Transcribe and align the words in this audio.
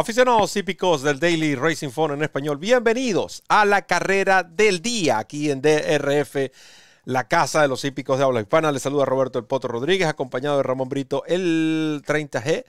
Aficionados 0.00 0.56
hípicos 0.56 1.02
del 1.02 1.20
Daily 1.20 1.54
Racing 1.54 1.90
Phone 1.90 2.14
en 2.14 2.22
español, 2.22 2.56
bienvenidos 2.56 3.42
a 3.50 3.66
la 3.66 3.82
carrera 3.82 4.42
del 4.42 4.80
día 4.80 5.18
aquí 5.18 5.50
en 5.50 5.60
DRF, 5.60 6.36
la 7.04 7.28
casa 7.28 7.60
de 7.60 7.68
los 7.68 7.84
hípicos 7.84 8.16
de 8.16 8.24
habla 8.24 8.40
hispana. 8.40 8.72
Les 8.72 8.80
saluda 8.80 9.04
Roberto 9.04 9.38
El 9.38 9.44
Poto 9.44 9.68
Rodríguez, 9.68 10.08
acompañado 10.08 10.56
de 10.56 10.62
Ramón 10.62 10.88
Brito, 10.88 11.22
el 11.26 12.02
30G, 12.06 12.64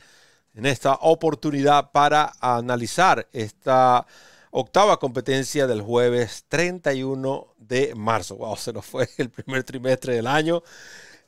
en 0.55 0.65
esta 0.65 0.95
oportunidad 0.95 1.93
para 1.93 2.33
analizar 2.41 3.29
esta 3.31 4.05
octava 4.51 4.99
competencia 4.99 5.67
del 5.67 5.81
jueves 5.81 6.43
31 6.49 7.47
de 7.59 7.95
marzo. 7.95 8.35
Wow, 8.35 8.57
se 8.57 8.73
nos 8.73 8.85
fue 8.85 9.07
el 9.17 9.29
primer 9.29 9.63
trimestre 9.63 10.15
del 10.15 10.27
año. 10.27 10.63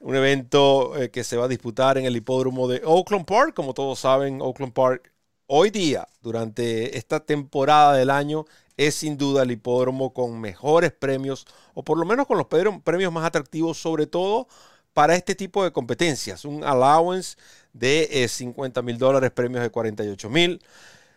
Un 0.01 0.17
evento 0.17 0.97
eh, 0.97 1.11
que 1.11 1.23
se 1.23 1.37
va 1.37 1.45
a 1.45 1.47
disputar 1.47 1.97
en 1.97 2.03
el 2.03 2.17
hipódromo 2.17 2.67
de 2.67 2.81
Oakland 2.83 3.25
Park. 3.25 3.53
Como 3.53 3.73
todos 3.73 3.99
saben, 3.99 4.41
Oakland 4.41 4.73
Park 4.73 5.12
hoy 5.55 5.69
día, 5.69 6.07
durante 6.23 6.97
esta 6.97 7.19
temporada 7.19 7.93
del 7.93 8.09
año, 8.09 8.45
es 8.75 8.95
sin 8.95 9.19
duda 9.19 9.43
el 9.43 9.51
hipódromo 9.51 10.11
con 10.11 10.41
mejores 10.41 10.91
premios, 10.91 11.45
o 11.75 11.83
por 11.83 11.99
lo 11.99 12.05
menos 12.05 12.25
con 12.25 12.39
los 12.39 12.47
premios 12.47 13.13
más 13.13 13.23
atractivos, 13.23 13.77
sobre 13.77 14.07
todo 14.07 14.47
para 14.95 15.13
este 15.13 15.35
tipo 15.35 15.63
de 15.63 15.71
competencias. 15.71 16.43
Un 16.43 16.63
allowance 16.63 17.37
de 17.71 18.27
50 18.27 18.79
eh, 18.79 18.83
mil 18.83 18.97
dólares, 18.97 19.29
premios 19.29 19.61
de 19.61 19.69
48 19.69 20.27
mil. 20.27 20.59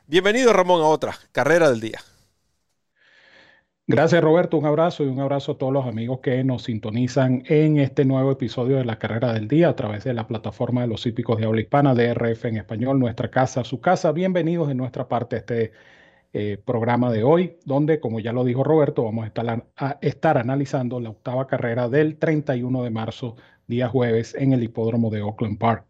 Bienvenido 0.07 0.53
Ramón 0.53 0.83
a 0.83 0.85
otra 0.85 1.19
carrera 1.33 1.71
del 1.71 1.81
día. 1.81 2.03
Gracias 3.89 4.21
Roberto, 4.21 4.59
un 4.59 4.67
abrazo 4.67 5.05
y 5.05 5.07
un 5.07 5.21
abrazo 5.21 5.53
a 5.53 5.59
todos 5.59 5.73
los 5.73 5.87
amigos 5.87 6.19
que 6.19 6.43
nos 6.43 6.65
sintonizan 6.65 7.45
en 7.47 7.79
este 7.79 8.05
nuevo 8.05 8.33
episodio 8.33 8.79
de 8.79 8.85
la 8.85 8.99
carrera 8.99 9.33
del 9.33 9.47
día 9.47 9.69
a 9.69 9.77
través 9.77 10.03
de 10.03 10.13
la 10.13 10.27
plataforma 10.27 10.81
de 10.81 10.89
los 10.89 11.07
hípicos 11.07 11.39
de 11.39 11.45
habla 11.47 11.61
hispana, 11.61 11.95
DRF 11.95 12.47
en 12.47 12.57
español, 12.57 12.99
nuestra 12.99 13.31
casa, 13.31 13.63
su 13.63 13.81
casa. 13.81 14.11
Bienvenidos 14.11 14.73
en 14.73 14.79
nuestra 14.79 15.07
parte 15.07 15.37
a 15.37 15.39
este 15.39 15.71
eh, 16.33 16.59
programa 16.65 17.13
de 17.13 17.23
hoy, 17.23 17.59
donde, 17.65 18.01
como 18.01 18.19
ya 18.19 18.33
lo 18.33 18.43
dijo 18.43 18.65
Roberto, 18.65 19.05
vamos 19.05 19.23
a 19.23 19.29
estar, 19.29 19.67
a 19.77 19.99
estar 20.01 20.37
analizando 20.37 20.99
la 20.99 21.11
octava 21.11 21.47
carrera 21.47 21.89
del 21.89 22.19
31 22.19 22.83
de 22.83 22.91
marzo, 22.91 23.37
día 23.69 23.89
jueves, 23.89 24.35
en 24.35 24.53
el 24.53 24.65
hipódromo 24.65 25.11
de 25.11 25.23
Oakland 25.23 25.59
Park. 25.59 25.87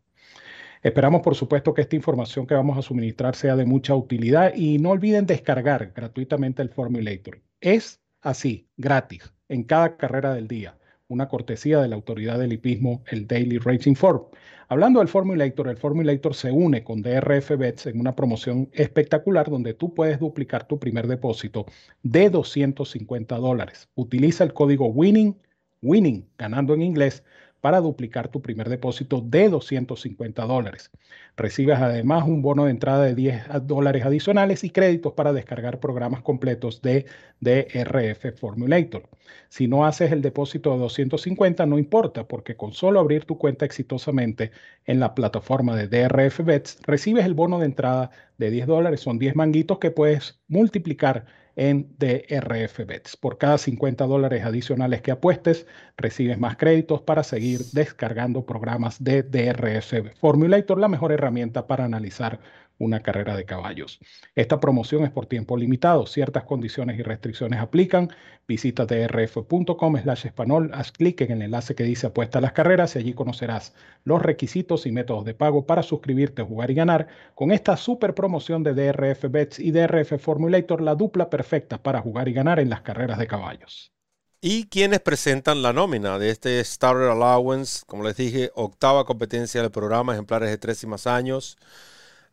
Esperamos, 0.83 1.23
por 1.23 1.35
supuesto, 1.35 1.73
que 1.73 1.81
esta 1.81 1.97
información 1.97 2.47
que 2.47 2.55
vamos 2.55 2.77
a 2.77 2.83
suministrar 2.83 3.35
sea 3.37 3.57
de 3.57 3.65
mucha 3.65 3.95
utilidad 3.95 4.55
y 4.55 4.79
no 4.79 4.91
olviden 4.91 5.25
descargar 5.25 5.93
gratuitamente 5.95 6.61
el 6.61 6.69
Formulator 6.69 7.46
es 7.61 8.01
así, 8.21 8.69
gratis, 8.77 9.33
en 9.49 9.65
cada 9.65 9.97
carrera 9.97 10.35
del 10.35 10.49
día. 10.49 10.79
Una 11.09 11.29
cortesía 11.29 11.81
de 11.81 11.89
la 11.89 11.97
autoridad 11.97 12.39
del 12.39 12.53
hipismo, 12.53 13.03
el 13.07 13.27
Daily 13.27 13.59
Racing 13.59 13.95
Form. 13.95 14.23
Hablando 14.69 14.99
del 14.99 15.09
Formulator, 15.09 15.69
el 15.69 15.77
Formulator 15.77 16.35
se 16.35 16.51
une 16.51 16.83
con 16.83 17.01
DRF 17.01 17.57
Bets 17.57 17.87
en 17.87 18.01
una 18.01 18.17
promoción 18.17 18.69
espectacular 18.73 19.49
donde 19.49 19.75
tú 19.75 19.95
puedes 19.95 20.19
duplicar 20.19 20.67
tu 20.67 20.81
primer 20.81 21.07
depósito 21.07 21.67
de 22.03 22.29
250 22.31 23.37
dólares. 23.37 23.89
Utiliza 23.95 24.43
el 24.43 24.53
código 24.53 24.89
WINNING, 24.89 25.37
WINNING, 25.83 26.29
ganando 26.37 26.75
en 26.75 26.83
inglés, 26.83 27.23
para 27.67 27.81
duplicar 27.81 28.29
tu 28.29 28.41
primer 28.41 28.69
depósito 28.69 29.21
de 29.21 29.49
250 29.49 30.45
dólares. 30.45 30.93
Recibes 31.37 31.81
además 31.81 32.23
un 32.23 32.41
bono 32.41 32.67
de 32.67 32.71
entrada 32.71 33.03
de 33.03 33.17
10 33.17 33.43
dólares 33.63 34.05
adicionales 34.05 34.63
y 34.63 34.71
créditos 34.71 35.15
para 35.15 35.33
descargar 35.33 35.81
programas 35.81 36.23
completos 36.23 36.81
de 36.81 37.07
DRF 37.41 38.39
Formulator. 38.39 39.09
Si 39.49 39.67
no 39.67 39.85
haces 39.85 40.13
el 40.13 40.23
depósito 40.23 40.71
de 40.75 40.79
250, 40.79 41.67
no 41.67 41.77
importa, 41.77 42.29
porque 42.29 42.55
con 42.55 42.73
solo 42.73 43.01
abrir 43.01 43.25
tu 43.25 43.37
cuenta 43.37 43.65
exitosamente 43.65 44.53
en 44.85 45.01
la 45.01 45.17
plataforma 45.17 45.75
de 45.75 45.89
DRF 45.89 46.45
Bets, 46.45 46.79
recibes 46.87 47.25
el 47.25 47.35
bono 47.35 47.59
de 47.59 47.67
entrada 47.67 48.13
de 48.39 48.49
10 48.53 48.69
dólares. 48.69 49.01
Son 49.01 49.19
10 49.19 49.35
manguitos 49.35 49.81
que 49.81 49.91
puedes 49.91 50.39
multiplicar 50.47 51.27
en 51.57 51.95
DRF 51.99 52.87
Bets. 52.87 53.17
Por 53.17 53.39
cada 53.39 53.59
50 53.59 54.07
dólares 54.07 54.45
adicionales 54.45 55.03
que 55.03 55.11
apuestes, 55.11 55.67
recibes 55.97 56.39
más 56.39 56.57
créditos 56.57 57.03
para 57.03 57.25
seguir 57.25 57.61
descargando 57.73 58.47
programas 58.47 59.03
de 59.03 59.23
DRF 59.23 60.17
Formulator, 60.21 60.79
la 60.79 60.89
mejor 60.89 61.13
herramienta 61.13 61.67
para 61.67 61.85
analizar 61.85 62.41
una 62.79 63.01
carrera 63.01 63.37
de 63.37 63.45
caballos. 63.45 63.99
Esta 64.35 64.61
promoción 64.61 65.05
es 65.05 65.11
por 65.11 65.27
tiempo 65.27 65.57
limitado. 65.57 66.07
Ciertas 66.07 66.45
condiciones 66.45 66.99
y 66.99 67.03
restricciones 67.03 67.61
aplican. 67.61 68.11
Visita 68.47 68.87
drf.com 68.87 69.97
slash 70.03 70.27
español, 70.27 70.71
haz 70.75 70.93
clic 70.93 71.21
en 71.23 71.33
el 71.33 71.43
enlace 71.43 71.75
que 71.75 71.85
dice 71.85 72.07
apuesta 72.07 72.39
a 72.39 72.43
las 72.43 72.53
carreras 72.53 72.95
y 72.95 73.01
allí 73.01 73.13
conocerás 73.13 73.75
los 74.05 74.23
requisitos 74.23 74.87
y 74.87 74.93
métodos 74.93 75.25
de 75.25 75.35
pago 75.35 75.67
para 75.67 75.83
suscribirte, 75.83 76.43
jugar 76.43 76.71
y 76.71 76.75
ganar. 76.75 77.09
Con 77.35 77.51
esta 77.51 77.77
super 77.77 78.15
promoción 78.15 78.63
de 78.63 78.75
DRF 78.75 79.31
Bets 79.31 79.59
y 79.59 79.73
DRF 79.73 80.21
Formulator, 80.21 80.81
la 80.81 80.95
dupla 80.95 81.29
perfecta 81.29 81.83
para 81.83 82.01
jugar 82.01 82.29
y 82.29 82.33
ganar 82.33 82.61
en 82.61 82.71
las 82.71 82.83
carreras 82.83 83.19
de 83.19 83.27
caballos. 83.27 83.93
Y 84.41 84.69
quienes 84.69 85.01
presentan 85.01 85.63
la 85.63 85.73
nómina 85.73 86.19
de 86.19 86.31
este 86.31 86.63
Starter 86.63 87.09
Allowance, 87.09 87.85
como 87.87 88.05
les 88.05 88.17
dije, 88.17 88.51
octava 88.55 89.05
competencia 89.05 89.63
del 89.63 89.71
programa, 89.71 90.13
ejemplares 90.13 90.51
de 90.51 90.59
tres 90.59 90.83
y 90.85 90.87
más 90.87 91.07
años. 91.07 91.57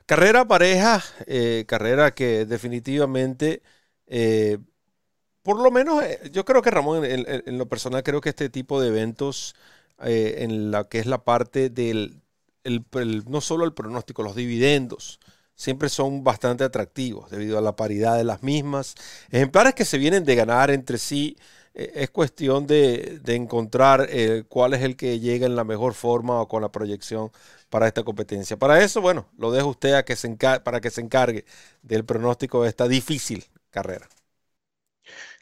Carrera 0.05 0.45
pareja, 0.45 1.01
eh, 1.27 1.63
carrera 1.67 2.13
que 2.13 2.45
definitivamente, 2.45 3.61
eh, 4.07 4.57
por 5.43 5.61
lo 5.61 5.71
menos, 5.71 6.03
eh, 6.03 6.19
yo 6.31 6.45
creo 6.45 6.61
que 6.61 6.71
Ramón, 6.71 7.05
en, 7.05 7.57
lo 7.57 7.67
personal, 7.69 8.03
creo 8.03 8.21
que 8.21 8.29
este 8.29 8.49
tipo 8.49 8.81
de 8.81 8.89
eventos, 8.89 9.55
en 9.99 10.71
la 10.71 10.85
que 10.89 10.99
es 10.99 11.05
la 11.05 11.23
parte 11.23 11.69
del, 11.69 12.21
no 13.27 13.41
solo 13.41 13.65
el 13.65 13.73
pronóstico, 13.73 14.23
los 14.23 14.35
dividendos, 14.35 15.19
siempre 15.55 15.89
son 15.89 16.23
bastante 16.23 16.63
atractivos 16.63 17.29
debido 17.31 17.57
a 17.57 17.61
la 17.61 17.75
paridad 17.75 18.17
de 18.17 18.23
las 18.25 18.43
mismas. 18.43 18.95
Ejemplares 19.31 19.75
que 19.75 19.85
se 19.85 19.97
vienen 19.97 20.25
de 20.25 20.35
ganar 20.35 20.71
entre 20.71 20.97
sí 20.97 21.37
es 21.73 22.09
cuestión 22.11 22.67
de, 22.67 23.21
encontrar 23.27 24.07
eh, 24.09 24.43
cuál 24.47 24.73
es 24.73 24.81
el 24.83 24.95
que 24.95 25.19
llega 25.19 25.45
en 25.45 25.55
la 25.55 25.63
mejor 25.63 25.93
forma 25.93 26.39
o 26.41 26.47
con 26.47 26.61
la 26.61 26.71
proyección 26.71 27.31
para 27.69 27.87
esta 27.87 28.03
competencia. 28.03 28.57
Para 28.57 28.81
eso, 28.83 29.01
bueno, 29.01 29.27
lo 29.37 29.51
dejo 29.51 29.69
usted 29.69 29.93
a 29.93 30.03
que 30.05 30.15
se 30.15 30.29
para 30.63 30.81
que 30.81 30.89
se 30.91 31.01
encargue 31.01 31.45
del 31.81 32.05
pronóstico 32.05 32.63
de 32.63 32.69
esta 32.69 32.87
difícil 32.87 33.45
carrera. 33.71 34.07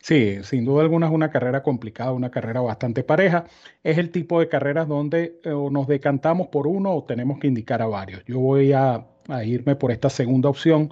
Sí, 0.02 0.44
sin 0.44 0.66
duda 0.66 0.82
alguna 0.82 1.08
es 1.08 1.14
una 1.14 1.30
carrera 1.30 1.62
complicada, 1.62 2.12
una 2.12 2.32
carrera 2.32 2.62
bastante 2.62 3.04
pareja. 3.04 3.46
Es 3.84 3.98
el 3.98 4.10
tipo 4.12 4.40
de 4.40 4.50
carreras 4.50 4.88
donde 4.88 5.40
eh, 5.44 5.50
nos 5.72 5.88
decantamos 5.88 6.48
por 6.48 6.66
uno 6.68 6.96
o 6.96 7.04
tenemos 7.04 7.40
que 7.40 7.48
indicar 7.48 7.82
a 7.82 7.86
varios. 7.88 8.24
Yo 8.26 8.40
voy 8.40 8.74
a, 8.74 9.06
a 9.28 9.44
irme 9.44 9.76
por 9.76 9.92
esta 9.92 10.10
segunda 10.10 10.50
opción 10.50 10.92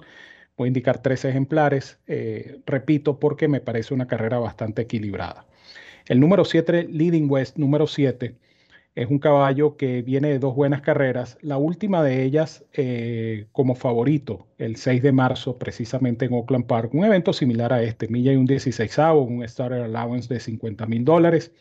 Voy 0.60 0.68
indicar 0.68 1.00
tres 1.00 1.24
ejemplares, 1.24 1.98
eh, 2.06 2.60
repito, 2.66 3.18
porque 3.18 3.48
me 3.48 3.62
parece 3.62 3.94
una 3.94 4.06
carrera 4.06 4.38
bastante 4.38 4.82
equilibrada. 4.82 5.46
El 6.06 6.20
número 6.20 6.44
7, 6.44 6.86
Leading 6.86 7.30
West, 7.30 7.56
número 7.56 7.86
7, 7.86 8.36
es 8.94 9.08
un 9.08 9.18
caballo 9.20 9.78
que 9.78 10.02
viene 10.02 10.28
de 10.28 10.38
dos 10.38 10.54
buenas 10.54 10.82
carreras. 10.82 11.38
La 11.40 11.56
última 11.56 12.04
de 12.04 12.24
ellas 12.24 12.62
eh, 12.74 13.46
como 13.52 13.74
favorito, 13.74 14.48
el 14.58 14.76
6 14.76 15.02
de 15.02 15.12
marzo, 15.12 15.56
precisamente 15.56 16.26
en 16.26 16.34
Oakland 16.34 16.66
Park. 16.66 16.92
Un 16.92 17.06
evento 17.06 17.32
similar 17.32 17.72
a 17.72 17.82
este, 17.82 18.08
milla 18.08 18.34
y 18.34 18.36
un 18.36 18.44
16 18.44 18.98
un 19.14 19.48
starter 19.48 19.80
allowance 19.80 20.28
de 20.28 20.40
50 20.40 20.84
mil 20.84 21.06
dólares. 21.06 21.52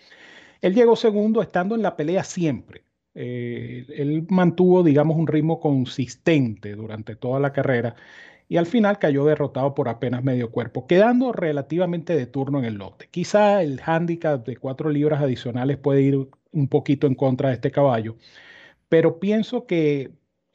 Él 0.60 0.76
llegó 0.76 0.98
segundo 0.98 1.42
estando 1.42 1.74
en 1.76 1.84
la 1.84 1.96
pelea 1.96 2.26
siempre. 2.26 2.84
Eh, 3.16 3.86
él 3.96 4.28
mantuvo, 4.30 4.84
digamos, 4.84 5.16
un 5.16 5.28
ritmo 5.28 5.62
consistente 5.62 6.76
durante 6.76 7.16
toda 7.16 7.40
la 7.40 7.54
carrera 7.54 7.96
y 8.50 8.58
al 8.58 8.66
final 8.66 9.00
cayó 9.00 9.26
derrotado 9.26 9.76
por 9.76 9.88
apenas 9.90 10.24
medio 10.24 10.52
cuerpo, 10.52 10.88
quedando 10.88 11.32
relativamente 11.32 12.16
de 12.16 12.26
turno 12.26 12.60
en 12.60 12.66
el 12.66 12.76
lote. 12.76 13.08
Quizá 13.12 13.62
el 13.62 13.80
handicap 13.86 14.46
de 14.46 14.58
cuatro 14.58 14.90
libras 14.90 15.22
adicionales 15.22 15.78
puede 15.78 16.02
ir 16.02 16.30
un 16.52 16.68
poquito 16.68 17.08
en 17.08 17.16
contra 17.16 17.50
de 17.50 17.56
este 17.56 17.72
caballo, 17.72 18.18
pero 18.90 19.20
pienso 19.20 19.68
que 19.68 20.12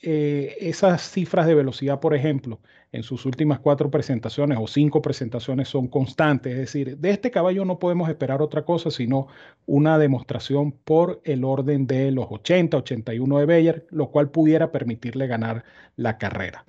eh, 0.07 0.59
esas 0.61 1.01
cifras 1.11 1.47
de 1.47 1.55
velocidad, 1.55 1.99
por 1.99 2.15
ejemplo, 2.15 2.61
en 2.93 3.03
sus 3.03 3.25
últimas 3.25 3.59
cuatro 3.59 3.91
presentaciones 3.91 4.59
o 4.61 4.67
cinco 4.67 5.01
presentaciones 5.01 5.69
son 5.69 5.89
constantes. 5.89 6.53
Es 6.53 6.59
decir, 6.59 6.99
de 6.99 7.09
este 7.11 7.31
caballo 7.31 7.65
no 7.65 7.79
podemos 7.79 8.11
esperar 8.11 8.43
otra 8.43 8.67
cosa 8.67 8.91
sino 8.91 9.29
una 9.65 9.99
demostración 9.99 10.73
por 10.73 11.23
el 11.25 11.43
orden 11.43 11.87
de 11.87 12.11
los 12.11 12.27
80, 12.29 12.77
81 12.77 13.39
de 13.39 13.47
Beyer, 13.47 13.87
lo 13.91 14.11
cual 14.11 14.29
pudiera 14.29 14.71
permitirle 14.73 15.27
ganar 15.27 15.65
la 15.97 16.19
carrera. 16.19 16.67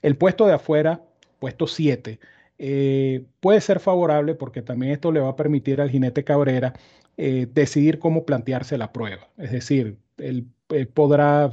El 0.00 0.16
puesto 0.16 0.46
de 0.46 0.54
afuera, 0.54 1.02
puesto 1.40 1.66
7, 1.66 2.18
eh, 2.58 3.26
puede 3.40 3.60
ser 3.60 3.80
favorable 3.80 4.34
porque 4.34 4.62
también 4.62 4.92
esto 4.92 5.12
le 5.12 5.20
va 5.20 5.28
a 5.28 5.36
permitir 5.36 5.82
al 5.82 5.90
jinete 5.90 6.24
Cabrera 6.24 6.72
eh, 7.18 7.46
decidir 7.52 7.98
cómo 7.98 8.24
plantearse 8.24 8.78
la 8.78 8.92
prueba. 8.94 9.28
Es 9.36 9.52
decir, 9.52 9.98
él, 10.16 10.46
podrá 10.94 11.50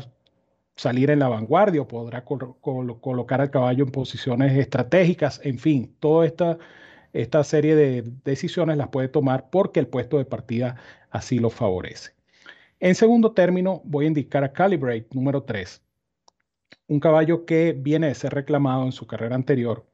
salir 0.75 1.09
en 1.09 1.19
la 1.19 1.29
vanguardia 1.29 1.81
o 1.81 1.87
podrá 1.87 2.23
colocar 2.25 3.41
al 3.41 3.51
caballo 3.51 3.85
en 3.85 3.91
posiciones 3.91 4.57
estratégicas, 4.57 5.39
en 5.43 5.59
fin, 5.59 5.95
toda 5.99 6.25
esta, 6.25 6.57
esta 7.13 7.43
serie 7.43 7.75
de 7.75 8.03
decisiones 8.23 8.77
las 8.77 8.89
puede 8.89 9.07
tomar 9.07 9.49
porque 9.49 9.79
el 9.79 9.87
puesto 9.87 10.17
de 10.17 10.25
partida 10.25 10.75
así 11.11 11.39
lo 11.39 11.49
favorece. 11.49 12.11
En 12.79 12.95
segundo 12.95 13.31
término, 13.33 13.81
voy 13.85 14.05
a 14.05 14.09
indicar 14.09 14.43
a 14.43 14.53
Calibrate 14.53 15.07
número 15.13 15.43
3. 15.43 15.81
un 16.87 16.99
caballo 16.99 17.45
que 17.45 17.73
viene 17.73 18.07
de 18.07 18.15
ser 18.15 18.33
reclamado 18.33 18.83
en 18.85 18.91
su 18.91 19.07
carrera 19.07 19.35
anterior. 19.35 19.85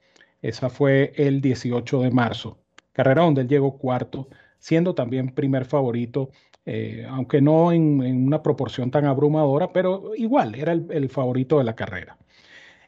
Esa 0.42 0.70
fue 0.70 1.14
el 1.16 1.42
18 1.42 2.02
de 2.02 2.12
marzo, 2.12 2.60
carrera 2.94 3.24
donde 3.24 3.42
él 3.42 3.48
llegó 3.48 3.78
cuarto, 3.78 4.28
siendo 4.60 4.96
también 4.96 5.34
primer 5.34 5.66
favorito, 5.66 6.32
eh, 6.66 7.06
aunque 7.10 7.42
no 7.42 7.72
en, 7.72 8.02
una 8.28 8.44
proporción 8.44 8.92
tan 8.92 9.06
abrumadora, 9.06 9.72
pero 9.74 10.14
igual 10.16 10.56
era 10.56 10.74
el, 10.74 11.10
favorito 11.10 11.58
de 11.58 11.64
la 11.64 11.76
carrera. 11.76 12.18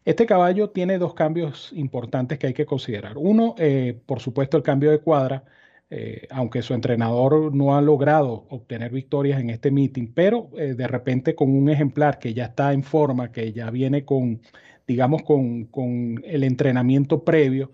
Este 0.06 0.26
caballo 0.26 0.70
tiene 0.72 0.98
dos 0.98 1.14
cambios 1.14 1.72
importantes 1.74 2.38
que 2.40 2.48
hay 2.48 2.54
que 2.54 2.66
considerar. 2.66 3.18
Uno, 3.18 3.56
eh, 3.58 4.00
por 4.06 4.20
supuesto, 4.20 4.58
el 4.58 4.64
cambio 4.64 4.92
de 4.92 5.00
cuadra 5.00 5.44
eh, 5.90 6.28
aunque 6.32 6.62
su 6.64 6.74
entrenador 6.74 7.54
no 7.56 7.78
ha 7.78 7.82
logrado 7.82 8.48
obtener 8.50 8.92
victorias 8.92 9.40
en 9.40 9.52
este 9.52 9.70
meeting, 9.72 10.08
pero 10.14 10.50
de 10.54 10.88
repente 10.88 11.36
con 11.36 11.56
un 11.56 11.70
ejemplar 11.70 12.18
que 12.20 12.34
ya 12.34 12.46
está 12.46 12.74
en 12.74 12.84
forma, 12.84 13.32
que 13.32 13.54
ya 13.54 13.70
viene 13.70 14.04
con, 14.06 14.42
digamos, 14.88 15.24
con, 15.24 16.22
el 16.26 16.44
entrenamiento 16.44 17.24
previo, 17.24 17.72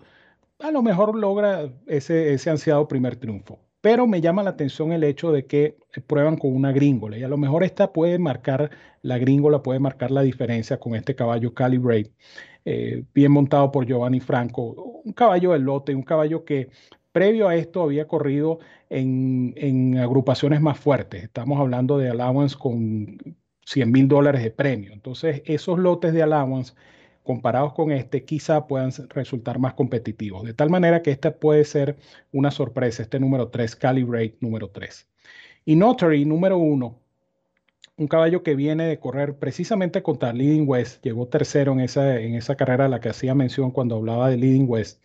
a 0.60 0.70
lo 0.70 0.82
mejor 0.82 1.16
logra 1.16 1.72
ese, 1.86 2.34
ese 2.34 2.50
ansiado 2.50 2.88
primer 2.88 3.16
triunfo. 3.16 3.60
Pero 3.80 4.06
me 4.06 4.20
llama 4.20 4.42
la 4.42 4.50
atención 4.50 4.92
el 4.92 5.04
hecho 5.04 5.32
de 5.32 5.46
que 5.46 5.78
prueban 6.06 6.36
con 6.36 6.54
una 6.54 6.72
gringola 6.72 7.18
y 7.18 7.22
a 7.22 7.28
lo 7.28 7.38
mejor 7.38 7.64
esta 7.64 7.92
puede 7.92 8.18
marcar, 8.18 8.70
la 9.02 9.18
gringola 9.18 9.62
puede 9.62 9.80
marcar 9.80 10.10
la 10.10 10.22
diferencia 10.22 10.78
con 10.78 10.94
este 10.94 11.14
caballo 11.14 11.54
Calibrate, 11.54 12.12
eh, 12.64 13.04
bien 13.14 13.32
montado 13.32 13.72
por 13.72 13.86
Giovanni 13.86 14.20
Franco, 14.20 15.00
un 15.04 15.12
caballo 15.14 15.52
de 15.52 15.60
lote, 15.60 15.94
un 15.94 16.02
caballo 16.02 16.44
que 16.44 16.68
Previo 17.12 17.48
a 17.48 17.56
esto 17.56 17.82
había 17.82 18.06
corrido 18.06 18.60
en, 18.88 19.98
agrupaciones 19.98 20.60
más 20.60 20.78
fuertes. 20.78 21.24
Estamos 21.24 21.58
hablando 21.58 21.98
de 21.98 22.08
allowance 22.08 22.56
con 22.56 23.18
100 23.66 23.90
mil 23.90 24.06
dólares 24.06 24.44
de 24.44 24.50
premio. 24.52 24.92
Entonces, 24.92 25.42
esos 25.44 25.78
lotes 25.78 26.12
de 26.12 26.22
allowance 26.22 26.74
comparados 27.30 27.74
con 27.74 27.92
este 27.92 28.24
quizá 28.24 28.66
puedan 28.66 28.90
resultar 29.10 29.60
más 29.60 29.74
competitivos. 29.74 30.42
De 30.42 30.52
tal 30.52 30.68
manera 30.68 31.00
que 31.00 31.12
esta 31.12 31.30
puede 31.36 31.64
ser 31.64 31.96
una 32.32 32.50
sorpresa, 32.50 33.04
este 33.04 33.20
número 33.20 33.50
3, 33.50 33.76
Calibrate 33.76 34.36
número 34.40 34.68
3. 34.70 35.06
Y 35.64 35.76
Notary 35.76 36.24
número 36.24 36.58
1, 36.58 36.98
un 37.98 38.08
caballo 38.08 38.42
que 38.42 38.56
viene 38.56 38.88
de 38.88 38.98
correr 38.98 39.38
precisamente 39.38 40.02
contra 40.02 40.32
Leading 40.32 40.68
West, 40.68 41.04
llegó 41.04 41.28
tercero 41.28 41.70
en 41.70 41.78
esa, 41.78 42.18
en 42.18 42.34
esa 42.34 42.56
carrera 42.56 42.86
a 42.86 42.88
la 42.88 42.98
que 42.98 43.10
hacía 43.10 43.32
mención 43.36 43.70
cuando 43.70 43.94
hablaba 43.94 44.28
de 44.28 44.36
Leading 44.36 44.68
West. 44.68 45.00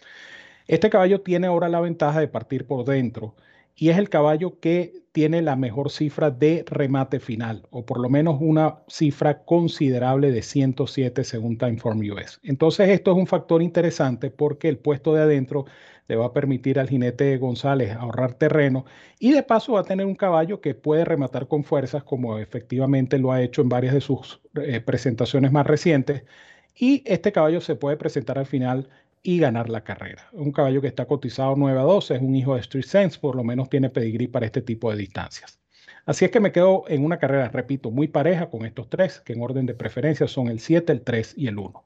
Este 0.67 0.89
caballo 0.89 1.21
tiene 1.21 1.45
ahora 1.45 1.69
la 1.69 1.79
ventaja 1.79 2.19
de 2.19 2.27
partir 2.27 2.65
por 2.65 2.85
dentro 2.85 3.35
y 3.75 3.89
es 3.89 3.97
el 3.97 4.09
caballo 4.09 4.59
que 4.59 4.93
tiene 5.11 5.41
la 5.41 5.55
mejor 5.55 5.91
cifra 5.91 6.31
de 6.31 6.65
remate 6.67 7.19
final, 7.19 7.67
o 7.69 7.85
por 7.85 7.99
lo 7.99 8.09
menos 8.09 8.37
una 8.41 8.79
cifra 8.87 9.43
considerable 9.43 10.31
de 10.31 10.41
107 10.41 11.23
según 11.23 11.57
Timeform 11.57 11.99
US. 12.11 12.39
Entonces 12.43 12.89
esto 12.89 13.11
es 13.11 13.17
un 13.17 13.27
factor 13.27 13.61
interesante 13.61 14.29
porque 14.29 14.67
el 14.67 14.77
puesto 14.77 15.13
de 15.13 15.21
adentro 15.21 15.65
le 16.07 16.15
va 16.15 16.27
a 16.27 16.33
permitir 16.33 16.79
al 16.79 16.89
jinete 16.89 17.37
González 17.37 17.95
ahorrar 17.95 18.33
terreno 18.33 18.85
y 19.19 19.31
de 19.31 19.43
paso 19.43 19.73
va 19.73 19.81
a 19.81 19.83
tener 19.83 20.05
un 20.05 20.15
caballo 20.15 20.61
que 20.61 20.75
puede 20.75 21.05
rematar 21.05 21.47
con 21.47 21.63
fuerzas 21.63 22.03
como 22.03 22.37
efectivamente 22.37 23.17
lo 23.17 23.31
ha 23.31 23.41
hecho 23.41 23.61
en 23.61 23.69
varias 23.69 23.93
de 23.93 24.01
sus 24.01 24.41
eh, 24.61 24.81
presentaciones 24.81 25.51
más 25.51 25.65
recientes. 25.65 26.23
Y 26.77 27.03
este 27.05 27.31
caballo 27.31 27.61
se 27.61 27.75
puede 27.75 27.97
presentar 27.97 28.37
al 28.37 28.45
final 28.45 28.89
y 29.25 29.39
ganar 29.39 29.69
la 29.69 29.83
carrera. 29.83 30.29
Un 30.33 30.51
caballo 30.51 30.81
que 30.81 30.87
está 30.87 31.07
cotizado 31.07 31.55
9 31.57 31.79
a 31.79 31.83
12, 31.83 32.15
es 32.15 32.21
un 32.21 32.35
hijo 32.35 32.53
de 32.53 32.61
Street 32.61 32.85
Sense, 32.85 33.19
por 33.19 33.35
lo 33.35 33.43
menos 33.43 33.71
tiene 33.71 33.89
pedigrí 33.89 34.27
para 34.27 34.45
este 34.45 34.61
tipo 34.61 34.91
de 34.91 34.97
distancias. 34.97 35.59
Así 36.05 36.25
es 36.25 36.31
que 36.31 36.39
me 36.39 36.51
quedo 36.51 36.83
en 36.87 37.03
una 37.03 37.17
carrera, 37.17 37.49
repito, 37.49 37.89
muy 37.89 38.07
pareja 38.07 38.51
con 38.51 38.67
estos 38.67 38.87
tres, 38.87 39.21
que 39.21 39.33
en 39.33 39.41
orden 39.41 39.65
de 39.65 39.73
preferencia 39.73 40.27
son 40.27 40.47
el 40.49 40.59
7, 40.59 40.91
el 40.91 41.01
3 41.01 41.33
y 41.37 41.47
el 41.47 41.57
1. 41.57 41.83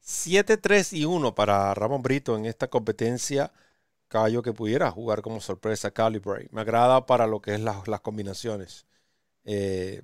7, 0.00 0.56
3 0.56 0.92
y 0.94 1.04
1 1.04 1.34
para 1.34 1.74
Ramón 1.74 2.02
Brito 2.02 2.34
en 2.34 2.46
esta 2.46 2.68
competencia. 2.68 3.52
Caballo 4.08 4.40
que 4.42 4.54
pudiera 4.54 4.90
jugar 4.90 5.20
como 5.20 5.40
sorpresa 5.42 5.90
Calibre. 5.90 6.48
Me 6.50 6.62
agrada 6.62 7.04
para 7.04 7.26
lo 7.26 7.42
que 7.42 7.54
es 7.54 7.60
las 7.60 8.00
combinaciones. 8.00 8.86
Eh, 9.44 10.00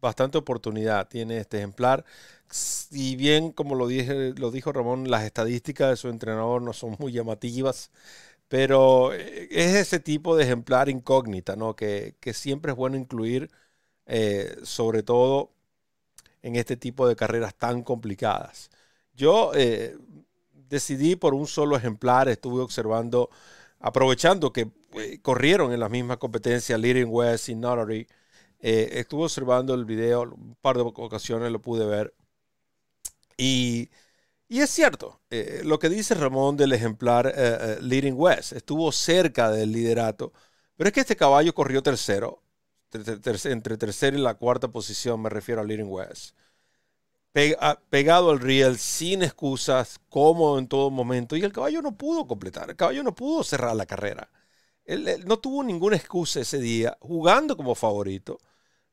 bastante 0.00 0.38
oportunidad 0.38 1.08
tiene 1.08 1.38
este 1.38 1.58
ejemplar. 1.58 2.04
Si 2.50 3.16
bien, 3.16 3.52
como 3.52 3.74
lo, 3.74 3.86
dije, 3.86 4.32
lo 4.36 4.50
dijo 4.50 4.72
Ramón, 4.72 5.10
las 5.10 5.24
estadísticas 5.24 5.90
de 5.90 5.96
su 5.96 6.08
entrenador 6.08 6.62
no 6.62 6.72
son 6.72 6.96
muy 6.98 7.12
llamativas, 7.12 7.90
pero 8.48 9.12
eh, 9.14 9.48
es 9.50 9.74
ese 9.76 10.00
tipo 10.00 10.36
de 10.36 10.44
ejemplar 10.44 10.88
incógnita, 10.88 11.56
¿no? 11.56 11.76
Que, 11.76 12.16
siempre 12.34 12.72
es 12.72 12.78
bueno 12.78 12.96
incluir, 12.96 13.50
eh, 14.06 14.56
sobre 14.64 15.02
todo 15.02 15.52
en 16.42 16.56
este 16.56 16.76
tipo 16.76 17.08
de 17.08 17.16
carreras 17.16 17.54
tan 17.56 17.82
complicadas. 17.82 18.70
Yo 19.14 19.52
eh, 19.54 19.98
decidí 20.68 21.16
por 21.16 21.34
un 21.34 21.46
solo 21.46 21.76
ejemplar, 21.76 22.28
estuve 22.28 22.62
observando, 22.62 23.30
aprovechando 23.80 24.52
que 24.52 24.70
corrieron 25.22 25.72
en 25.72 25.80
la 25.80 25.88
misma 25.88 26.18
competencia 26.18 26.78
Leading 26.78 27.08
West 27.10 27.48
y 27.48 27.54
Notary, 27.54 28.08
estuve 28.60 29.24
observando 29.24 29.74
el 29.74 29.84
video, 29.84 30.22
un 30.22 30.56
par 30.60 30.76
de 30.76 30.82
ocasiones 30.82 31.52
lo 31.52 31.60
pude 31.60 31.86
ver 31.86 32.14
y, 33.38 33.90
es 34.48 34.70
cierto, 34.70 35.20
eh, 35.30 35.62
lo 35.64 35.78
que 35.78 35.88
dice 35.88 36.14
Ramón 36.14 36.56
del 36.56 36.72
ejemplar 36.72 37.28
eh, 37.28 37.32
eh, 37.36 37.78
Leading 37.80 38.14
West, 38.16 38.52
estuvo 38.52 38.92
cerca 38.92 39.50
del 39.50 39.72
liderato, 39.72 40.32
pero 40.76 40.88
es 40.88 40.94
que 40.94 41.00
este 41.00 41.16
caballo 41.16 41.54
corrió 41.54 41.82
tercero, 41.82 42.42
entre 42.92 43.76
tercera 43.78 44.16
y 44.16 44.20
la 44.20 44.34
cuarta 44.34 44.68
posición, 44.68 45.22
me 45.22 45.30
refiero 45.30 45.60
a 45.60 45.64
Leading 45.64 45.88
West. 45.90 46.34
pegado 47.90 48.30
al 48.30 48.40
riel, 48.40 48.78
sin 48.78 49.22
excusas, 49.22 50.00
cómodo 50.08 50.58
en 50.58 50.66
todo 50.68 50.90
momento, 50.90 51.36
y 51.36 51.42
el 51.42 51.52
caballo 51.52 51.82
no 51.82 51.96
pudo 51.96 52.26
completar, 52.26 52.70
el 52.70 52.76
caballo 52.76 53.02
no 53.04 53.14
pudo 53.14 53.44
cerrar 53.44 53.76
la 53.76 53.86
carrera. 53.86 54.30
él 54.84 55.24
no 55.26 55.38
tuvo 55.38 55.62
ninguna 55.64 55.96
excusa 55.96 56.40
ese 56.40 56.58
día, 56.58 56.96
jugando 57.00 57.56
como 57.56 57.74
favorito 57.74 58.38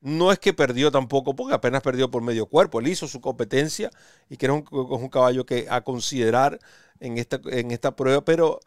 no 0.00 0.32
es 0.32 0.38
que 0.38 0.52
perdió 0.54 0.90
tampoco, 0.90 1.34
porque 1.34 1.54
apenas 1.54 1.82
perdió 1.82 2.10
por 2.10 2.22
medio 2.22 2.46
cuerpo. 2.46 2.80
Él 2.80 2.88
hizo 2.88 3.08
su 3.08 3.20
competencia 3.20 3.90
y 4.28 4.36
que 4.36 4.46
era 4.46 4.54
un, 4.54 5.08
caballo 5.10 5.46
que 5.46 5.66
a 5.70 5.82
considerar 5.82 6.58
en 7.00 7.18
esta, 7.18 7.40
en 7.46 7.70
esta 7.70 7.96
prueba, 7.96 8.24
pero 8.24 8.60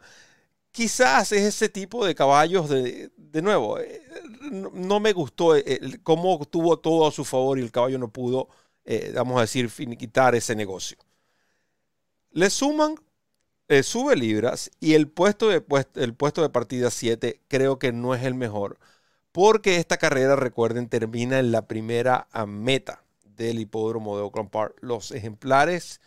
quizás 0.72 1.32
es 1.32 1.42
ese 1.42 1.68
tipo 1.68 2.06
de 2.06 2.14
caballos 2.14 2.68
de, 2.68 3.10
de 3.16 3.42
nuevo. 3.42 3.78
Eh, 3.78 4.02
no, 4.50 5.00
me 5.00 5.12
gustó 5.12 5.54
cómo 6.02 6.44
tuvo 6.46 6.78
todo 6.78 7.06
a 7.08 7.12
su 7.12 7.24
favor 7.24 7.58
y 7.58 7.62
el 7.62 7.72
caballo 7.72 7.98
no 7.98 8.08
pudo, 8.12 8.48
eh, 8.84 9.12
vamos 9.14 9.38
a 9.38 9.42
decir, 9.42 9.70
finiquitar 9.70 10.34
ese 10.34 10.54
negocio. 10.54 10.98
Le 12.32 12.50
suman, 12.50 12.96
eh, 13.68 13.82
sube 13.82 14.16
libras 14.16 14.70
y 14.80 14.94
el 14.94 15.08
puesto, 15.08 15.48
de, 15.48 15.64
el 15.96 16.14
puesto 16.14 16.42
de 16.42 16.50
partida 16.50 16.90
7 16.90 17.40
creo 17.48 17.78
que 17.78 17.92
no 17.92 18.14
es 18.14 18.24
el 18.24 18.34
mejor 18.34 18.78
porque 19.32 19.76
esta 19.76 19.96
carrera, 19.98 20.36
recuerden, 20.36 20.88
termina 20.88 21.38
en 21.38 21.52
la 21.52 21.66
primera 21.66 22.28
meta 22.46 23.04
del 23.24 23.58
hipódromo 23.60 24.16
de 24.16 24.22
Oakland 24.24 24.50
Park. 24.50 24.76
Los 24.80 25.12
ejemplares 25.12 26.00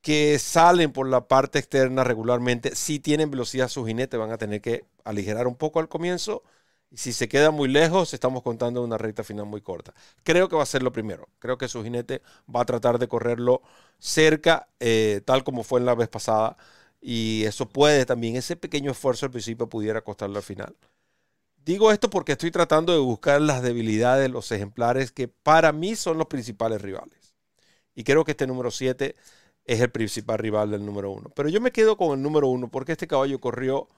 que 0.00 0.38
salen 0.38 0.92
por 0.92 1.08
la 1.08 1.26
parte 1.28 1.58
externa 1.58 2.04
regularmente, 2.04 2.74
si 2.76 3.00
tienen 3.00 3.30
velocidad 3.30 3.68
su 3.68 3.84
jinete, 3.86 4.16
van 4.16 4.30
a 4.30 4.38
tener 4.38 4.60
que 4.60 4.84
aligerar 5.04 5.46
un 5.48 5.56
poco 5.56 5.80
al 5.80 5.88
comienzo. 5.88 6.42
Y 6.90 6.98
si 6.98 7.12
se 7.12 7.28
queda 7.28 7.50
muy 7.50 7.68
lejos, 7.68 8.14
estamos 8.14 8.42
contando 8.42 8.82
una 8.84 8.96
recta 8.98 9.24
final 9.24 9.46
muy 9.46 9.60
corta. 9.60 9.92
Creo 10.22 10.48
que 10.48 10.56
va 10.56 10.62
a 10.62 10.66
ser 10.66 10.82
lo 10.84 10.92
primero. 10.92 11.28
Creo 11.40 11.58
que 11.58 11.66
su 11.68 11.82
jinete 11.82 12.22
va 12.54 12.60
a 12.62 12.64
tratar 12.64 12.98
de 13.00 13.08
correrlo 13.08 13.62
cerca, 13.98 14.68
eh, 14.80 15.20
tal 15.24 15.42
como 15.44 15.64
fue 15.64 15.80
en 15.80 15.86
la 15.86 15.94
vez 15.96 16.08
pasada. 16.08 16.56
Y 17.00 17.44
eso 17.44 17.68
puede 17.68 18.06
también, 18.06 18.36
ese 18.36 18.56
pequeño 18.56 18.92
esfuerzo 18.92 19.26
al 19.26 19.32
principio 19.32 19.68
pudiera 19.68 20.02
costarlo 20.02 20.36
al 20.38 20.44
final. 20.44 20.76
Digo 21.66 21.90
esto 21.90 22.08
porque 22.08 22.32
estoy 22.32 22.52
tratando 22.52 22.92
de 22.92 23.00
buscar 23.00 23.40
las 23.40 23.60
debilidades 23.60 24.22
de 24.22 24.28
los 24.28 24.52
ejemplares 24.52 25.10
que 25.10 25.26
para 25.26 25.72
mí 25.72 25.96
son 25.96 26.16
los 26.16 26.28
principales 26.28 26.80
rivales. 26.80 27.34
Y 27.92 28.04
creo 28.04 28.24
que 28.24 28.30
este 28.30 28.46
número 28.46 28.70
7 28.70 29.16
es 29.64 29.80
el 29.80 29.90
principal 29.90 30.38
rival 30.38 30.70
del 30.70 30.86
número 30.86 31.10
1. 31.10 31.30
Pero 31.34 31.48
yo 31.48 31.60
me 31.60 31.72
quedo 31.72 31.96
con 31.96 32.16
el 32.16 32.22
número 32.22 32.46
1 32.46 32.70
porque 32.70 32.92
este 32.92 33.08
caballo 33.08 33.40
corrió 33.40 33.88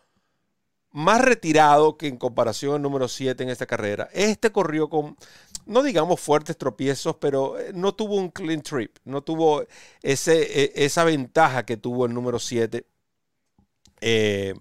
más 0.93 1.21
retirado 1.21 1.99
que 1.99 2.07
en 2.07 2.17
comparación 2.17 2.77
al 2.77 2.81
número 2.81 3.07
7 3.07 3.43
en 3.43 3.51
esta 3.51 3.67
carrera. 3.67 4.09
Este 4.15 4.51
corrió 4.51 4.89
con, 4.89 5.19
no 5.67 5.83
digamos 5.83 6.21
fuertes 6.21 6.57
tropiezos, 6.57 7.17
pero 7.17 7.59
eh, 7.59 7.73
no 7.75 7.95
tuvo 7.95 8.17
un 8.17 8.31
clean 8.31 8.63
trip, 8.63 8.97
no 9.05 9.21
tuvo 9.21 9.67
ese, 10.03 10.63
e, 10.65 10.73
esa 10.87 11.05
ventaja 11.05 11.67
que 11.67 11.77
tuvo 11.77 12.07
el 12.07 12.15
número 12.15 12.39
7. 12.39 12.87
Eh, 14.01 14.55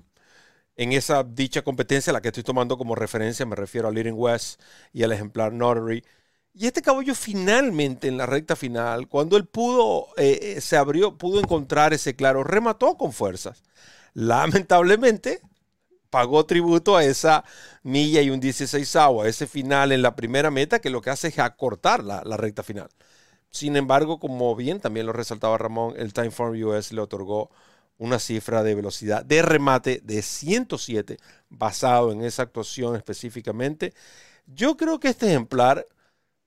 en 0.78 0.94
esa 0.94 1.24
dicha 1.24 1.64
competencia, 1.64 2.14
la 2.14 2.22
que 2.22 2.30
estoy 2.30 2.44
tomando 2.44 2.78
como 2.78 2.96
referencia, 2.96 3.46
me 3.46 3.56
refiero 3.56 3.88
a 3.88 3.92
Leading 3.92 4.16
West 4.16 4.62
y 4.94 5.04
al 5.04 5.12
ejemplar 5.12 5.54
Notary. 5.54 6.04
Y 6.54 6.68
este 6.68 6.82
caballo 6.82 7.16
finalmente 7.16 8.08
en 8.08 8.18
la 8.18 8.26
recta 8.26 8.56
final, 8.56 9.08
cuando 9.10 9.38
él 9.38 9.46
pudo, 9.48 10.08
eh, 10.18 10.56
eh, 10.58 10.62
se 10.62 10.78
abrió, 10.78 11.18
pudo 11.18 11.40
encontrar 11.40 11.94
ese 11.94 12.16
claro, 12.16 12.44
remató 12.44 12.98
con 12.98 13.14
fuerzas. 13.14 13.64
Lamentablemente, 14.14 15.42
pagó 16.10 16.46
tributo 16.46 16.96
a 16.98 17.04
esa 17.04 17.44
milla 17.84 18.22
y 18.22 18.30
un 18.30 18.40
16 18.40 18.96
a 18.96 19.10
ese 19.28 19.48
final 19.48 19.92
en 19.92 20.02
la 20.02 20.16
primera 20.16 20.52
meta, 20.52 20.80
que 20.80 20.90
lo 20.90 21.02
que 21.02 21.10
hace 21.12 21.30
es 21.30 21.40
acortar 21.40 22.04
la, 22.04 22.24
la 22.26 22.38
recta 22.38 22.64
final. 22.64 22.90
Sin 23.52 23.76
embargo, 23.78 24.20
como 24.20 24.56
bien 24.56 24.80
también 24.80 25.06
lo 25.06 25.14
resaltaba 25.14 25.58
Ramón, 25.58 25.96
el 25.98 26.14
Timeform 26.14 26.62
US 26.64 26.92
le 26.94 27.02
otorgó 27.02 27.50
una 27.98 28.20
cifra 28.20 28.64
de 28.64 28.76
velocidad 28.76 29.26
de 29.26 29.42
remate 29.42 30.02
de 30.04 30.22
107 30.22 31.18
basado 31.50 32.12
en 32.12 32.24
esa 32.24 32.44
actuación 32.44 32.96
específicamente. 32.96 33.94
Yo 34.46 34.78
creo 34.78 35.00
que 35.00 35.10
este 35.10 35.28
ejemplar 35.28 35.86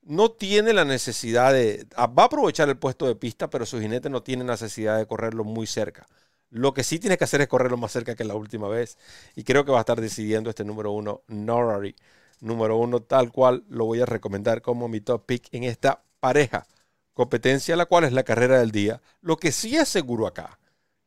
no 0.02 0.30
tiene 0.30 0.73
la 0.73 0.85
necesidad 0.85 1.52
de... 1.52 1.87
Ah, 1.97 2.07
va 2.07 2.25
a 2.25 2.26
aprovechar 2.26 2.69
el 2.69 2.78
puesto 2.78 3.07
de 3.07 3.16
pista, 3.16 3.50
pero 3.50 3.66
su 3.66 3.80
jinete 3.80 4.11
no 4.11 4.23
tiene 4.23 4.45
necesidad 4.45 4.99
de 4.99 5.07
correrlo 5.07 5.45
muy 5.45 5.66
cerca. 5.66 6.07
Lo 6.50 6.75
que 6.75 6.83
sí 6.85 6.99
tiene 6.99 7.16
que 7.16 7.25
hacer 7.25 7.40
es 7.42 7.49
correrlo 7.49 7.76
más 7.76 7.92
cerca 7.92 8.14
que 8.16 8.25
la 8.25 8.35
última 8.35 8.69
vez. 8.69 8.99
Y 9.37 9.45
creo 9.45 9.64
que 9.64 9.73
va 9.73 9.78
a 9.78 9.80
estar 9.83 10.00
decidiendo 10.00 10.50
este 10.50 10.64
número 10.64 10.92
uno, 10.92 11.23
Norari. 11.28 11.95
Número 12.40 12.76
uno, 12.76 13.00
tal 13.00 13.33
cual 13.33 13.64
lo 13.69 13.85
voy 13.85 14.00
a 14.00 14.07
recomendar 14.07 14.62
como 14.62 14.88
mi 14.88 15.00
top 15.00 15.26
pick 15.26 15.49
en 15.52 15.64
esta 15.64 16.02
pareja. 16.21 16.66
Competencia, 17.12 17.76
la 17.76 17.87
cual 17.87 18.04
es 18.04 18.12
la 18.12 18.23
carrera 18.25 18.59
del 18.59 18.71
día. 18.73 19.02
Lo 19.21 19.37
que 19.37 19.52
sí 19.52 19.76
es 19.76 19.88
seguro 19.88 20.26
acá, 20.26 20.59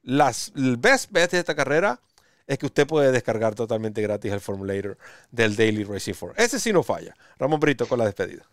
las, 0.04 0.52
el 0.56 0.78
best 0.78 1.12
bet 1.12 1.32
de 1.32 1.40
esta 1.40 1.56
carrera 1.56 2.00
es 2.46 2.58
que 2.58 2.66
usted 2.66 2.86
puede 2.86 3.12
descargar 3.12 3.56
totalmente 3.56 4.02
gratis 4.02 4.32
el 4.32 4.42
formulator 4.42 4.98
del 5.32 5.56
Daily 5.56 5.84
Racing 5.84 6.14
4. 6.20 6.44
Ese 6.44 6.60
sí 6.60 6.74
no 6.74 6.84
falla. 6.84 7.16
Ramón 7.40 7.60
Brito 7.60 7.88
con 7.88 8.00
la 8.00 8.06
despedida. 8.06 8.44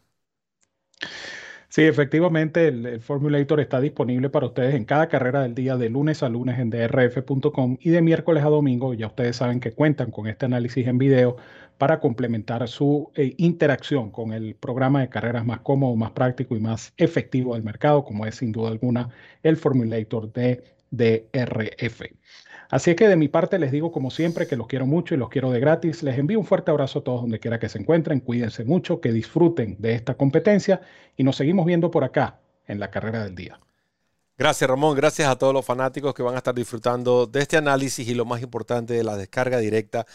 Sí, 1.69 1.83
efectivamente, 1.83 2.67
el, 2.67 3.01
Formulator 3.01 3.61
está 3.61 3.81
disponible 3.81 4.29
para 4.29 4.47
ustedes 4.47 4.75
en 4.75 4.85
cada 4.85 5.09
carrera 5.09 5.43
del 5.43 5.55
día 5.55 5.77
de 5.77 5.89
lunes 5.89 6.21
a 6.25 6.29
lunes 6.29 6.59
en 6.59 6.69
drf.com 6.69 7.77
y 7.81 7.91
de 7.91 8.03
miércoles 8.03 8.43
a 8.45 8.49
domingo. 8.49 8.93
Ya 8.93 9.07
ustedes 9.07 9.37
saben 9.37 9.61
que 9.61 9.73
cuentan 9.73 10.11
con 10.11 10.27
este 10.27 10.47
análisis 10.47 10.85
en 10.89 10.99
video 10.99 11.37
para 11.79 12.01
complementar 12.01 12.67
su 12.69 13.13
eh, 13.15 13.35
interacción 13.39 14.11
con 14.11 14.33
el 14.33 14.57
programa 14.57 15.01
de 15.01 15.11
carreras 15.11 15.47
más 15.47 15.61
cómodo, 15.61 15.95
más 15.95 16.11
práctico 16.11 16.57
y 16.57 16.61
más 16.61 16.93
efectivo 16.97 17.55
del 17.55 17.63
mercado, 17.63 18.05
como 18.05 18.27
es 18.27 18.35
sin 18.35 18.51
duda 18.51 18.71
alguna 18.71 19.11
el 19.45 19.57
Formulator 19.57 20.33
de 20.33 20.65
DRF. 20.91 22.03
Así 22.71 22.91
es 22.91 22.97
que 22.97 23.09
de 23.09 23.17
mi 23.17 23.29
parte 23.29 23.59
les 23.59 23.73
digo 23.73 23.91
como 23.91 24.11
siempre 24.11 24.47
que 24.47 24.57
los 24.57 24.69
quiero 24.69 24.87
mucho 24.87 25.15
y 25.15 25.19
los 25.19 25.29
quiero 25.29 25.51
de 25.51 25.59
gratis. 25.59 26.05
Les 26.05 26.19
envío 26.19 26.39
un 26.39 26.47
fuerte 26.47 26.71
abrazo 26.71 27.01
a 27.01 27.05
todos 27.05 27.23
donde 27.23 27.41
quiera 27.41 27.59
que 27.59 27.69
se 27.69 27.79
encuentren. 27.79 28.21
Cuídense 28.21 28.65
mucho, 28.65 29.01
que 29.01 29.13
disfruten 29.13 29.77
de 29.81 29.95
esta 29.95 30.15
competencia 30.15 30.81
y 31.17 31.25
nos 31.25 31.37
seguimos 31.37 31.67
viendo 31.67 31.91
por 31.91 32.05
acá 32.05 32.39
en 32.69 32.79
la 32.79 32.91
carrera 32.91 33.25
del 33.25 33.35
día. 33.35 33.59
Gracias 34.39 34.71
Ramón, 34.71 34.97
gracias 34.97 35.29
a 35.29 35.37
todos 35.37 35.53
los 35.53 35.67
fanáticos 35.67 36.15
que 36.15 36.23
van 36.23 36.35
a 36.35 36.39
estar 36.39 36.55
disfrutando 36.55 37.27
de 37.27 37.41
este 37.41 37.59
análisis 37.59 38.09
y 38.09 38.15
lo 38.15 38.25
más 38.25 38.41
importante 38.41 38.95
de 38.95 39.05
la 39.05 39.17
descarga 39.19 39.59
directa 39.59 40.07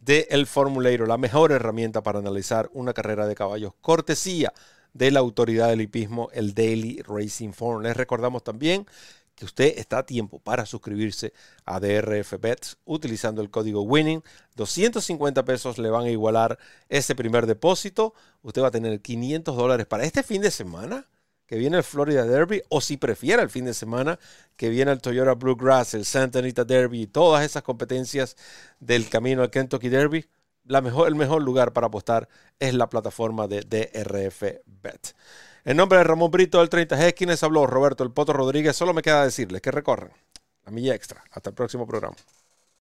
del 0.00 0.24
el 0.30 0.46
Formulator, 0.46 1.06
la 1.06 1.18
mejor 1.18 1.52
herramienta 1.52 2.02
para 2.02 2.20
analizar 2.20 2.70
una 2.72 2.94
carrera 2.94 3.26
de 3.26 3.34
caballos. 3.34 3.74
Cortesía 3.82 4.54
de 4.94 5.10
la 5.10 5.20
autoridad 5.20 5.68
del 5.68 5.82
hipismo, 5.82 6.30
el 6.32 6.54
Daily 6.54 7.02
Racing 7.02 7.52
Form. 7.52 7.82
Les 7.82 7.94
recordamos 7.94 8.42
también 8.42 8.86
que 9.34 9.44
usted 9.44 9.78
está 9.78 9.98
a 9.98 10.06
tiempo 10.06 10.38
para 10.38 10.66
suscribirse 10.66 11.32
a 11.64 11.80
DRF 11.80 12.34
Bets 12.40 12.78
utilizando 12.84 13.42
el 13.42 13.50
código 13.50 13.82
WINNING. 13.82 14.22
250 14.56 15.44
pesos 15.44 15.78
le 15.78 15.90
van 15.90 16.04
a 16.04 16.10
igualar 16.10 16.58
ese 16.88 17.14
primer 17.14 17.46
depósito. 17.46 18.14
Usted 18.42 18.62
va 18.62 18.68
a 18.68 18.72
tener 18.72 19.00
500 19.00 19.56
dólares 19.56 19.86
para 19.86 20.04
este 20.04 20.22
fin 20.22 20.42
de 20.42 20.50
semana 20.50 21.06
que 21.46 21.58
viene 21.58 21.76
el 21.76 21.82
Florida 21.82 22.24
Derby 22.24 22.62
o 22.68 22.80
si 22.80 22.96
prefiere 22.96 23.42
el 23.42 23.50
fin 23.50 23.64
de 23.64 23.74
semana 23.74 24.18
que 24.56 24.68
viene 24.68 24.92
el 24.92 25.00
Toyota 25.00 25.34
Bluegrass, 25.34 25.94
el 25.94 26.04
Santa 26.04 26.38
Anita 26.38 26.64
Derby 26.64 27.02
y 27.02 27.06
todas 27.06 27.44
esas 27.44 27.62
competencias 27.62 28.36
del 28.80 29.08
camino 29.08 29.42
al 29.42 29.50
Kentucky 29.50 29.88
Derby. 29.88 30.26
La 30.64 30.80
mejor, 30.80 31.08
el 31.08 31.14
mejor 31.14 31.42
lugar 31.42 31.72
para 31.72 31.88
apostar 31.88 32.28
es 32.58 32.72
la 32.72 32.88
plataforma 32.88 33.46
de 33.46 33.60
DRF 33.60 34.42
Bet. 34.82 35.14
En 35.66 35.78
nombre 35.78 35.96
de 35.96 36.04
Ramón 36.04 36.30
Brito 36.30 36.58
del 36.58 36.68
30G, 36.68 37.14
quienes 37.14 37.42
habló 37.42 37.66
Roberto 37.66 38.04
El 38.04 38.10
Poto 38.10 38.34
Rodríguez, 38.34 38.76
solo 38.76 38.92
me 38.92 39.00
queda 39.00 39.24
decirles 39.24 39.62
que 39.62 39.70
recorran 39.70 40.10
la 40.66 40.70
milla 40.70 40.94
extra. 40.94 41.24
Hasta 41.30 41.48
el 41.50 41.56
próximo 41.56 41.86
programa. 41.86 42.16